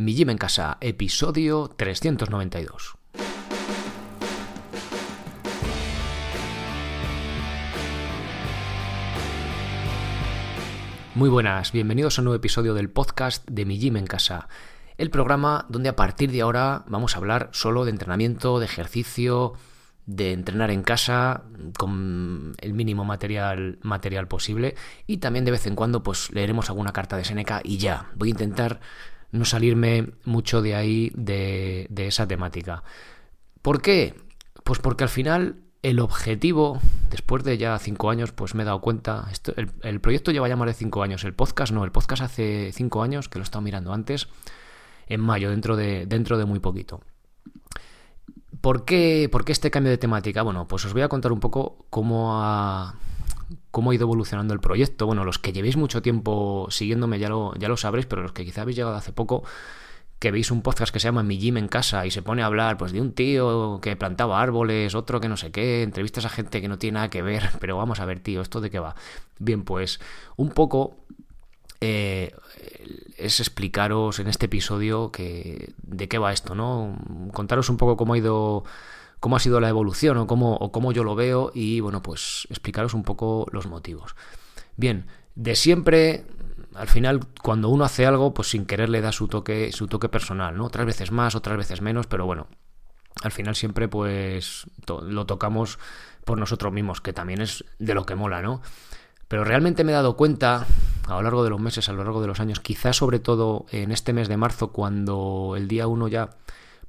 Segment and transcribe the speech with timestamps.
[0.00, 2.96] Mi Gym en Casa, episodio 392.
[11.14, 14.48] Muy buenas, bienvenidos a un nuevo episodio del podcast de Mi Gym en Casa,
[14.96, 19.52] el programa donde a partir de ahora vamos a hablar solo de entrenamiento, de ejercicio,
[20.06, 21.42] de entrenar en casa
[21.76, 24.76] con el mínimo material, material posible
[25.06, 28.28] y también de vez en cuando pues leeremos alguna carta de Seneca y ya, voy
[28.28, 28.80] a intentar
[29.32, 32.82] no salirme mucho de ahí de, esa temática.
[33.62, 34.14] ¿Por qué?
[34.64, 36.80] Pues porque al final el objetivo,
[37.10, 39.28] después de ya cinco años, pues me he dado cuenta,
[39.82, 43.02] el, proyecto lleva ya más de cinco años, el podcast no, el podcast hace cinco
[43.02, 44.28] años, que lo he estado mirando antes,
[45.06, 47.00] en mayo, dentro de, dentro de muy poquito.
[48.60, 50.42] ¿Por qué, ¿Por qué este cambio de temática?
[50.42, 52.96] Bueno, pues os voy a contar un poco cómo ha,
[53.70, 55.06] cómo ha ido evolucionando el proyecto.
[55.06, 58.44] Bueno, los que llevéis mucho tiempo siguiéndome ya lo, ya lo sabréis, pero los que
[58.44, 59.44] quizá habéis llegado hace poco,
[60.18, 62.46] que veis un podcast que se llama Mi Gym en casa y se pone a
[62.46, 66.28] hablar pues de un tío que plantaba árboles, otro que no sé qué, entrevistas a
[66.28, 68.78] gente que no tiene nada que ver, pero vamos a ver, tío, ¿esto de qué
[68.78, 68.94] va?
[69.38, 69.98] Bien, pues
[70.36, 70.96] un poco
[71.80, 72.34] eh,
[73.16, 76.98] es explicaros en este episodio que de qué va esto, ¿no?
[77.32, 78.64] Contaros un poco cómo ha ido
[79.20, 82.46] cómo ha sido la evolución o cómo, o cómo yo lo veo y bueno, pues
[82.50, 84.16] explicaros un poco los motivos.
[84.76, 86.24] Bien, de siempre,
[86.74, 90.08] al final, cuando uno hace algo, pues sin querer le da su toque, su toque
[90.08, 90.64] personal, ¿no?
[90.64, 92.48] Otras veces más, otras veces menos, pero bueno,
[93.22, 95.78] al final siempre pues lo tocamos
[96.24, 98.62] por nosotros mismos, que también es de lo que mola, ¿no?
[99.28, 100.66] Pero realmente me he dado cuenta
[101.06, 103.66] a lo largo de los meses, a lo largo de los años, quizás sobre todo
[103.70, 106.30] en este mes de marzo, cuando el día 1 ya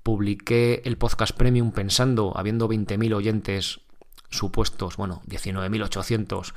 [0.03, 3.81] publiqué el podcast premium pensando, habiendo 20.000 oyentes
[4.29, 6.53] supuestos, bueno, 19.800,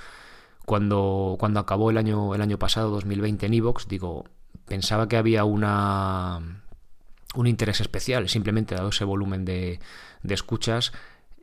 [0.64, 4.24] cuando, cuando acabó el año, el año pasado, 2020, en Evox, digo,
[4.66, 6.62] pensaba que había una
[7.34, 9.80] un interés especial, simplemente dado ese volumen de,
[10.22, 10.92] de escuchas.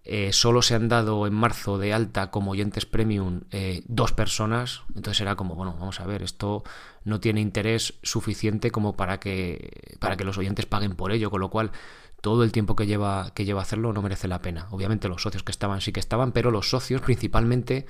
[0.03, 4.81] Eh, solo se han dado en marzo de alta como oyentes premium eh, dos personas,
[4.95, 6.63] entonces era como, bueno, vamos a ver, esto
[7.03, 11.39] no tiene interés suficiente como para que, para que los oyentes paguen por ello, con
[11.39, 11.72] lo cual
[12.19, 14.67] todo el tiempo que lleva, que lleva hacerlo no merece la pena.
[14.72, 17.85] Obviamente los socios que estaban sí que estaban, pero los socios principalmente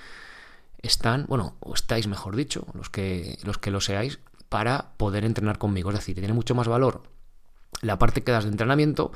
[0.82, 5.58] están, bueno, o estáis mejor dicho, los que, los que lo seáis, para poder entrenar
[5.58, 5.92] conmigo.
[5.92, 7.04] Es decir, tiene mucho más valor
[7.82, 9.12] la parte que das de entrenamiento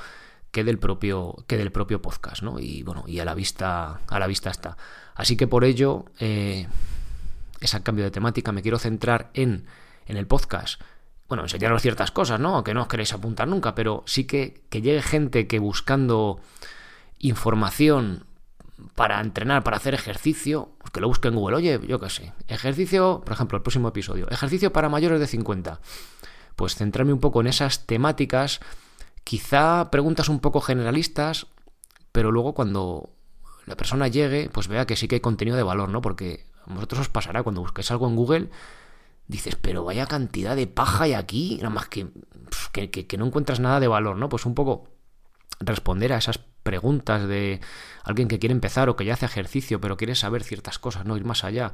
[0.55, 1.35] que del propio,
[1.73, 2.59] propio podcast, ¿no?
[2.59, 4.77] Y bueno, y a la vista, a la vista está.
[5.15, 6.67] Así que por ello, eh,
[7.83, 9.65] cambio de temática, me quiero centrar en
[10.05, 10.81] en el podcast,
[11.27, 12.63] bueno, enseñaros ciertas cosas, ¿no?
[12.63, 16.39] Que no os queréis apuntar nunca, pero sí que, que llegue gente que buscando
[17.19, 18.25] información
[18.93, 21.55] para entrenar, para hacer ejercicio, pues que lo busque en Google.
[21.55, 25.79] Oye, yo qué sé, ejercicio, por ejemplo, el próximo episodio, ejercicio para mayores de 50.
[26.55, 28.61] Pues centrarme un poco en esas temáticas,
[29.25, 31.47] quizá preguntas un poco generalistas,
[32.13, 33.09] pero luego cuando
[33.65, 36.01] la persona llegue, pues vea que sí que hay contenido de valor, ¿no?
[36.01, 38.49] Porque a vosotros os pasará cuando busquéis algo en Google
[39.27, 42.07] dices, pero vaya cantidad de paja hay aquí, nada más que,
[42.71, 44.29] que, no encuentras nada de valor, ¿no?
[44.29, 44.87] Pues un poco
[45.59, 47.61] responder a esas preguntas de
[48.03, 51.17] alguien que quiere empezar o que ya hace ejercicio, pero quiere saber ciertas cosas, no
[51.17, 51.73] ir más allá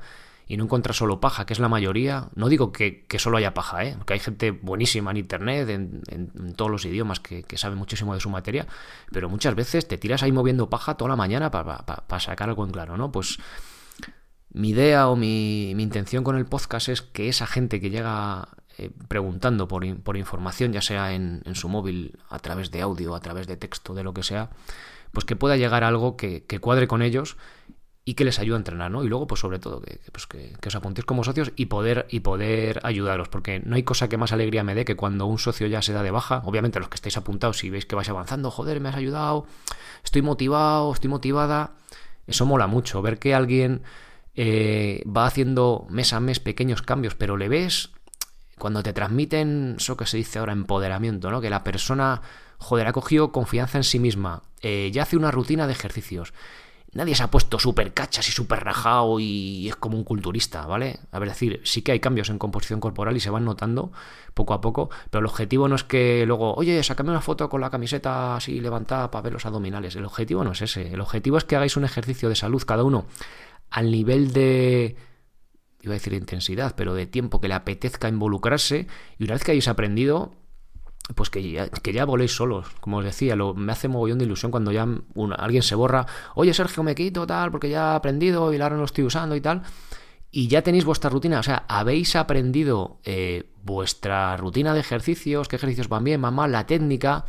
[0.52, 2.28] y no encuentra solo paja, que es la mayoría.
[2.36, 3.96] No digo que, solo haya paja, ¿eh?
[3.98, 8.30] porque hay gente buenísima en Internet, en, todos los idiomas, que, sabe muchísimo de su
[8.30, 8.68] materia,
[9.14, 12.72] pero muchas veces te tiras ahí moviendo paja toda la mañana para sacar algo en
[12.72, 13.14] claro, ¿no?
[13.14, 13.38] Pues
[14.52, 18.92] mi idea o mi, intención con el podcast es que esa gente que llega eh,
[19.08, 23.56] preguntando por, información, ya sea en, su móvil, a través de audio, a través de
[23.56, 24.50] texto, de lo que sea,
[25.14, 27.38] pues que pueda llegar algo que, cuadre con ellos
[28.04, 29.04] y que les ayude a entrenar, ¿no?
[29.04, 32.22] Y luego, pues sobre todo, que, pues que, os apuntéis como socios y poder, y
[32.22, 35.68] poder ayudaros, porque no hay cosa que más alegría me dé que cuando un socio
[35.68, 38.50] ya se da de baja, obviamente los que estáis apuntados, si veis que vais avanzando,
[38.50, 39.46] joder, me has ayudado,
[40.04, 41.74] estoy motivado, estoy motivada,
[42.26, 43.84] eso mola mucho, ver que alguien
[44.34, 47.92] eh, va haciendo mes a mes pequeños cambios, pero le ves
[48.58, 51.42] cuando te transmiten eso que se dice ahora empoderamiento, ¿no?
[51.42, 52.22] Que la persona,
[52.58, 56.34] joder, ha cogido confianza en sí misma, eh, ya hace una rutina de ejercicios.
[56.94, 61.00] Nadie se ha puesto súper cachas y súper rajado y es como un culturista, ¿vale?
[61.12, 63.94] A ver, decir, sí que hay cambios en composición corporal y se van notando
[64.34, 67.62] poco a poco, pero el objetivo no es que luego, oye, sacame una foto con
[67.62, 69.96] la camiseta así levantada para ver los abdominales.
[69.96, 70.94] El objetivo no es ese.
[70.94, 73.06] El objetivo es que hagáis un ejercicio de salud cada uno
[73.70, 74.98] al nivel de,
[75.82, 78.88] iba a decir intensidad, pero de tiempo que le apetezca involucrarse
[79.18, 80.34] y una vez que hayáis aprendido,
[81.16, 84.26] pues que ya, que ya voléis solos, como os decía, lo, me hace mogollón de
[84.26, 84.88] ilusión cuando ya
[85.38, 86.06] alguien se borra,
[86.36, 89.36] oye Sergio me quito tal, porque ya he aprendido y ahora no lo estoy usando
[89.36, 89.64] y tal,
[90.32, 95.58] y ya tenéis vuestra rutina, o sea, habéis aprendido eh, vuestra rutina de ejercicios, qué
[95.58, 97.26] ejercicios van bien, van mal, la técnica,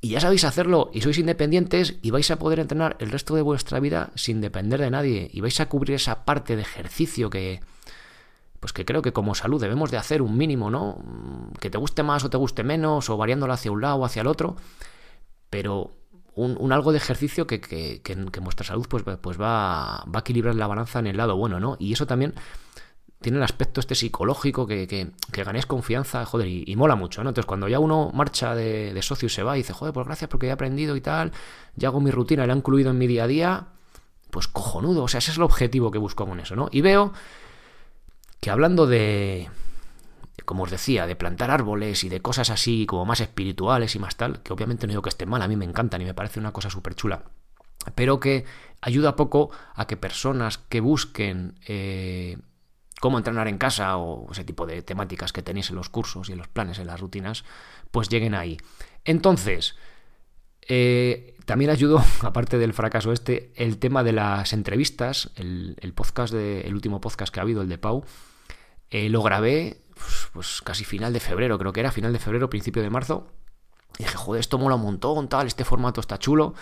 [0.00, 3.42] y ya sabéis hacerlo y sois independientes y vais a poder entrenar el resto de
[3.42, 7.60] vuestra vida sin depender de nadie y vais a cubrir esa parte de ejercicio que
[8.62, 11.02] pues que creo que como salud debemos de hacer un mínimo, ¿no?
[11.58, 14.20] Que te guste más o te guste menos o variándolo hacia un lado o hacia
[14.20, 14.54] el otro,
[15.50, 15.90] pero
[16.36, 20.54] un, algo de ejercicio que, que, que, vuestra salud pues, pues va, va, a equilibrar
[20.54, 21.76] la balanza en el lado bueno, ¿no?
[21.80, 22.34] Y eso también
[23.20, 27.30] tiene el aspecto este psicológico que, que, ganéis confianza, joder, y, mola mucho, ¿no?
[27.30, 30.28] Entonces cuando ya uno marcha de, socio y se va y dice, joder, pues gracias
[30.30, 31.32] porque he aprendido y tal,
[31.74, 33.66] ya hago mi rutina, la he incluido en mi día a día,
[34.30, 36.68] pues cojonudo, o sea, ese es el objetivo que busco con eso, ¿no?
[36.70, 37.12] Y veo
[38.42, 39.48] que hablando de,
[40.44, 44.16] como os decía, de plantar árboles y de cosas así como más espirituales y más
[44.16, 46.40] tal, que obviamente no digo que estén mal, a mí me encantan y me parece
[46.40, 47.22] una cosa súper chula,
[47.94, 48.44] pero que
[48.80, 52.36] ayuda poco a que personas que busquen eh,
[53.00, 56.32] cómo entrenar en casa o ese tipo de temáticas que tenéis en los cursos y
[56.32, 57.44] en los planes, en las rutinas,
[57.92, 58.56] pues lleguen ahí.
[59.04, 59.76] Entonces,
[60.62, 66.62] eh, también ayudó, aparte del fracaso este, el tema de las entrevistas, el, podcast de,
[66.62, 68.04] el último podcast que ha habido, el de Pau,
[68.92, 69.78] eh, lo grabé
[70.34, 73.26] pues, casi final de febrero, creo que era final de febrero, principio de marzo.
[73.98, 76.54] Y dije, joder, esto mola un montón, tal, este formato está chulo.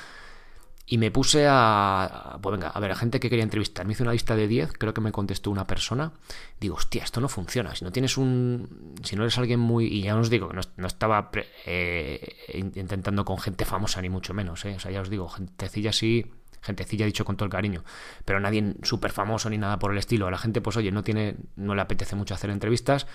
[0.87, 3.85] Y me puse a, Pues venga, a ver, a gente que quería entrevistar.
[3.87, 6.13] Me hice una lista de 10, creo que me contestó una persona.
[6.61, 7.75] Digo, hostia, esto no funciona.
[7.77, 8.95] Si no tienes un.
[9.05, 9.87] Si no eres alguien muy.
[9.87, 11.31] Y ya os digo no, estaba
[11.65, 14.65] eh, intentando con gente famosa, ni mucho menos.
[14.65, 14.75] ¿eh?
[14.77, 16.27] O sea, ya os digo, gentecilla así
[16.61, 17.85] gentecilla dicho con todo el cariño,
[18.25, 20.27] pero nadie súper famoso ni nada por el estilo.
[20.27, 23.07] A la gente, pues oye, no tiene, no le apetece mucho hacer entrevistas.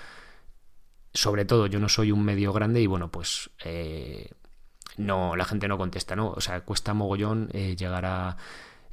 [1.13, 4.29] Sobre todo, yo no soy un medio grande y bueno, pues eh,
[4.97, 6.31] no, la gente no contesta, ¿no?
[6.31, 8.37] O sea, cuesta mogollón eh, llegar a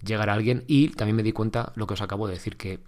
[0.05, 2.81] llegar a alguien y también me di cuenta lo que os acabo de decir que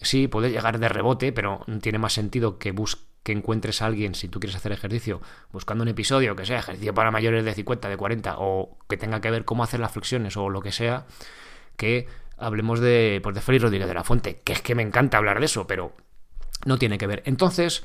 [0.00, 4.14] sí puede llegar de rebote pero tiene más sentido que busque que encuentres a alguien,
[4.14, 5.20] si tú quieres hacer ejercicio,
[5.52, 9.20] buscando un episodio que sea ejercicio para mayores de 50, de 40, o que tenga
[9.20, 11.06] que ver cómo hacer las flexiones o lo que sea,
[11.76, 15.18] que hablemos de, pues de Félix Rodríguez de la Fuente, que es que me encanta
[15.18, 15.92] hablar de eso, pero
[16.64, 17.22] no tiene que ver.
[17.26, 17.84] Entonces,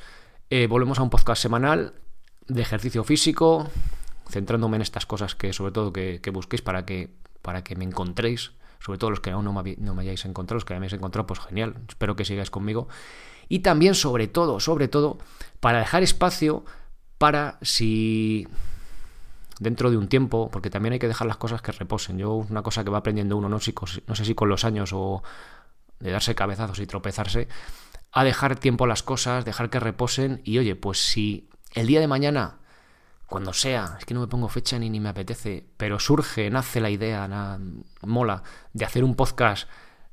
[0.50, 1.94] eh, volvemos a un podcast semanal
[2.46, 3.70] de ejercicio físico,
[4.28, 7.10] centrándome en estas cosas que sobre todo que, busquéis para que,
[7.42, 10.74] para que me encontréis, sobre todo los que aún no me, hayáis encontrado, los que
[10.74, 12.88] me hayáis encontrado, pues genial, espero que sigáis conmigo
[13.48, 15.18] y también, sobre todo, sobre todo,
[15.60, 16.64] para dejar espacio
[17.16, 18.46] para si
[19.58, 22.18] dentro de un tiempo, porque también hay que dejar las cosas que reposen.
[22.18, 25.22] Yo, una cosa que va aprendiendo uno, no, no sé si con los años o
[25.98, 27.48] de darse cabezazos y tropezarse,
[28.12, 32.00] a dejar tiempo a las cosas, dejar que reposen y oye, pues si el día
[32.00, 32.58] de mañana,
[33.28, 36.80] cuando sea, es que no me pongo fecha ni, ni me apetece, pero surge, nace
[36.80, 37.58] la idea,
[38.02, 38.42] mola,
[38.72, 39.68] de hacer un podcast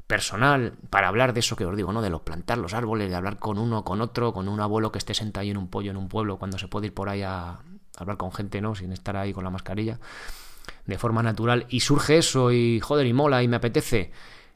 [0.05, 2.01] personal para hablar de eso que os digo, ¿no?
[2.01, 4.97] De los plantar los árboles, de hablar con uno, con otro, con un abuelo que
[4.97, 7.23] esté sentado ahí en un pollo en un pueblo cuando se puede ir por ahí
[7.23, 7.59] a
[7.97, 8.75] hablar con gente, ¿no?
[8.75, 9.97] Sin estar ahí con la mascarilla,
[10.85, 11.67] de forma natural.
[11.69, 14.11] Y surge eso y, joder, y mola y me apetece,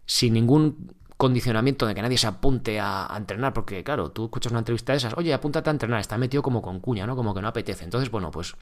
[0.06, 4.60] sin ningún condicionamiento de que nadie se apunte a, entrenar, porque claro, tú escuchas una
[4.60, 7.18] entrevista de esas, oye, apúntate a entrenar, está metido como con cuña, ¿no?
[7.18, 7.84] Como que no apetece.
[7.84, 8.56] Entonces, bueno, pues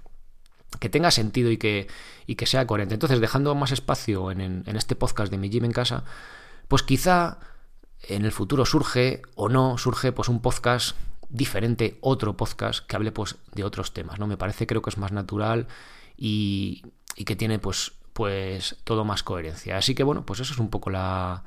[0.79, 1.87] que tenga sentido y que,
[2.25, 2.95] y que sea coherente.
[2.95, 6.03] Entonces, dejando más espacio en, en este podcast de mi gym en casa,
[6.67, 7.37] pues quizá
[8.01, 10.97] en el futuro surge o no surge pues un podcast
[11.29, 14.25] diferente, otro podcast que hable pues de otros temas, ¿no?
[14.25, 15.67] Me parece creo que es más natural
[16.17, 16.81] y,
[17.15, 19.77] y que tiene pues pues todo más coherencia.
[19.77, 21.43] Así que bueno, pues eso es un poco la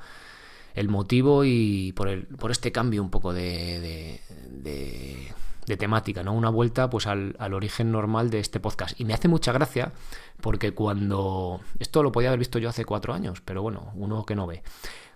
[0.73, 5.31] el motivo y por, el, por este cambio un poco de, de,
[5.65, 6.33] de, temática, ¿no?
[6.33, 8.99] Una vuelta pues al, al, origen normal de este podcast.
[8.99, 9.93] Y me hace mucha gracia
[10.41, 11.61] porque cuando...
[11.79, 14.63] Esto lo podía haber visto yo hace cuatro años, pero bueno, uno que no ve.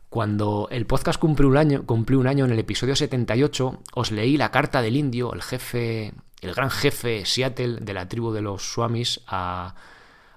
[0.09, 4.37] Cuando el podcast cumplió un año, cumplió un año en el episodio 78, os leí
[4.37, 8.63] la carta del indio, el jefe, el gran jefe Seattle de la tribu de los
[8.63, 9.19] Swamis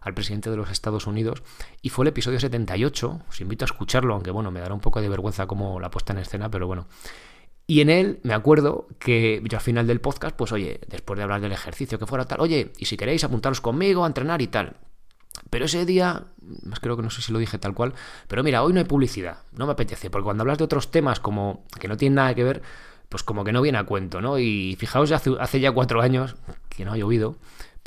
[0.00, 1.43] al presidente de los Estados Unidos,
[1.83, 5.00] y fue el episodio 78, os invito a escucharlo, aunque bueno, me dará un poco
[5.00, 6.87] de vergüenza como la puesta en escena, pero bueno.
[7.67, 11.25] Y en él me acuerdo que yo al final del podcast, pues oye, después de
[11.25, 14.47] hablar del ejercicio que fuera tal, oye, y si queréis apuntaros conmigo a entrenar y
[14.47, 14.76] tal.
[15.50, 16.25] Pero ese día,
[16.62, 17.95] más creo que no sé si lo dije tal cual,
[18.26, 21.21] pero mira, hoy no hay publicidad, no me apetece, porque cuando hablas de otros temas
[21.21, 22.62] como que no tienen nada que ver,
[23.09, 24.38] pues como que no viene a cuento, ¿no?
[24.38, 26.37] Y fijaos, hace, ya cuatro años,
[26.69, 27.37] que no ha llovido,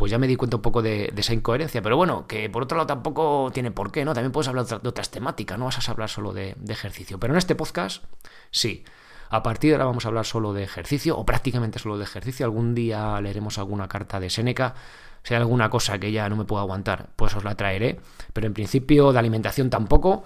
[0.01, 1.79] pues ya me di cuenta un poco de, esa incoherencia.
[1.83, 4.15] Pero bueno, que por otro lado tampoco tiene por qué, ¿no?
[4.15, 7.19] También puedes hablar de otras temáticas, no vas a hablar solo de, ejercicio.
[7.19, 8.03] Pero en este podcast,
[8.49, 8.83] sí.
[9.29, 12.47] A partir de ahora vamos a hablar solo de ejercicio, o prácticamente solo de ejercicio.
[12.47, 14.73] Algún día leeremos alguna carta de Seneca
[15.21, 17.99] si hay alguna cosa que ya no me puedo aguantar, pues os la traeré.
[18.33, 20.23] Pero en principio de alimentación tampoco.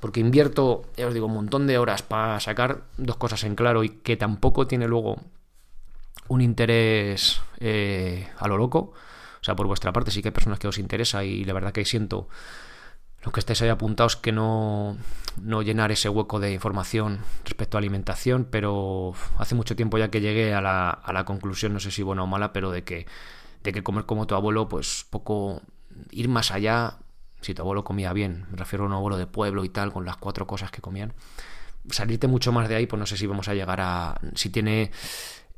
[0.00, 3.84] porque invierto, ya os digo, un montón de horas para sacar dos cosas en claro
[3.84, 5.18] y que tampoco tiene luego
[6.28, 8.94] un interés eh, a lo loco.
[9.40, 11.72] O sea, por vuestra parte sí que hay personas que os interesa y la verdad
[11.72, 12.28] que siento
[13.22, 14.96] lo que estáis ahí apuntados que no,
[15.42, 20.20] no llenar ese hueco de información respecto a alimentación, pero hace mucho tiempo ya que
[20.20, 23.06] llegué a la, a la conclusión, no sé si buena o mala, pero de que,
[23.64, 25.62] de que comer como tu abuelo, pues poco
[26.10, 26.98] ir más allá
[27.40, 30.04] si tu abuelo comía bien, me refiero a un abuelo de pueblo y tal, con
[30.04, 31.12] las cuatro cosas que comían,
[31.90, 34.20] salirte mucho más de ahí, pues no sé si vamos a llegar a...
[34.34, 34.90] si tiene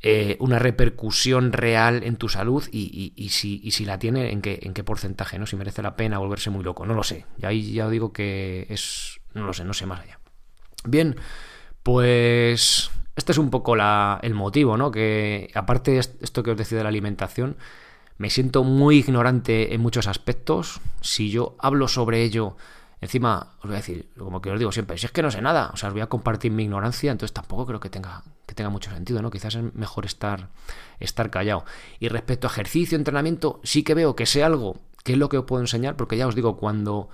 [0.03, 4.41] eh, una repercusión real en tu salud y, y, si, y si la tiene, en
[4.41, 5.47] qué, en qué porcentaje, ¿no?
[5.47, 7.27] Si merece la pena volverse muy loco, no lo sé.
[7.39, 9.21] Y ahí ya digo que es...
[9.35, 10.19] no lo sé, no sé más allá.
[10.85, 11.17] Bien,
[11.83, 14.91] pues este es un poco la, el motivo, ¿no?
[14.91, 17.57] Que aparte de esto que os decía de la alimentación,
[18.17, 20.81] me siento muy ignorante en muchos aspectos.
[21.03, 22.57] Si yo hablo sobre ello,
[23.01, 25.41] encima os voy a decir, como que os digo siempre, si es que no sé
[25.41, 28.55] nada, o sea, os voy a compartir mi ignorancia, entonces tampoco creo que tenga, que
[28.55, 29.31] tenga mucho sentido, ¿no?
[29.31, 30.49] Quizás es mejor estar,
[30.99, 31.65] estar callado.
[31.99, 35.39] Y respecto a ejercicio, entrenamiento, sí que veo que sé algo, que es lo que
[35.39, 37.09] os puedo enseñar, porque ya os digo, cuando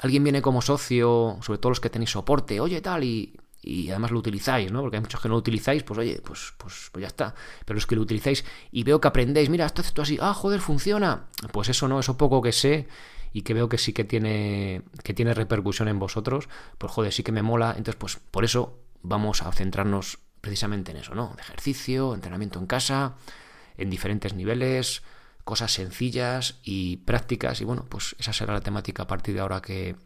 [0.00, 4.10] alguien viene como socio, sobre todo los que tenéis soporte, oye tal, y y además
[4.10, 4.80] lo utilizáis, ¿no?
[4.80, 7.34] Porque hay muchos que no lo utilizáis, pues oye, pues, pues, pues ya está.
[7.64, 10.60] Pero los que lo utilizáis y veo que aprendéis, mira, esto, esto así, ah, joder,
[10.60, 11.26] funciona.
[11.52, 12.88] Pues eso no, eso poco que sé
[13.32, 17.22] y que veo que sí que tiene, que tiene repercusión en vosotros, pues joder, sí
[17.22, 17.70] que me mola.
[17.70, 21.32] Entonces, pues por eso vamos a centrarnos precisamente en eso, ¿no?
[21.36, 23.14] De ejercicio, entrenamiento en casa,
[23.76, 25.02] en diferentes niveles,
[25.44, 27.60] cosas sencillas y prácticas.
[27.60, 29.96] Y bueno, pues esa será la temática a partir de ahora que,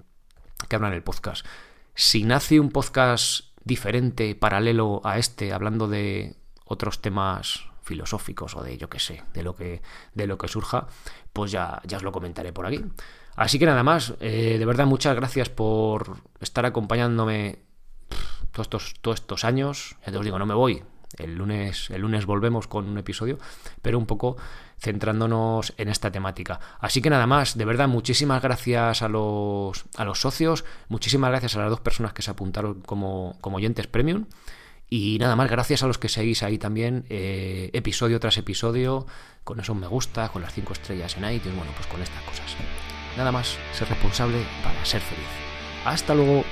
[0.69, 1.47] que habla en el podcast
[1.95, 8.77] si nace un podcast diferente, paralelo a este, hablando de otros temas filosóficos o de
[8.77, 9.83] yo que sé, de lo que,
[10.15, 10.89] de lo que surja,
[11.33, 12.85] pues ya, ya os lo comentaré por aquí.
[13.37, 17.59] Así que nada más, eh, de verdad muchas gracias por estar acompañándome
[18.53, 19.97] todos estos, todos estos años.
[20.07, 20.83] Ya os digo, no me voy,
[21.19, 23.39] el lunes, el lunes volvemos con un episodio,
[23.83, 24.37] pero un poco
[24.79, 26.61] centrándonos en esta temática.
[26.81, 31.57] Así que nada más, de verdad, muchísimas gracias a los, a los socios, muchísimas gracias
[31.57, 34.27] a las dos personas que se apuntaron como, como oyentes premium.
[34.91, 39.07] Y nada más, gracias a los que seguís ahí también, eh, episodio tras episodio,
[39.43, 42.57] con esos me gusta, con las cinco estrellas en iTunes, bueno, pues con estas cosas.
[43.17, 45.29] Nada más, ser responsable para ser feliz.
[45.85, 46.45] Hasta luego.